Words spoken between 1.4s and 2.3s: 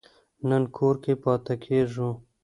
کیږو